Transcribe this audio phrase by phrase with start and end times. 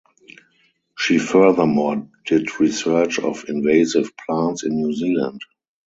[0.97, 5.41] She furthermore did research of invasive plants in New Zealand.